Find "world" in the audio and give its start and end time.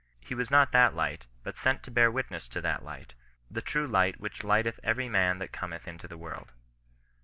6.17-6.53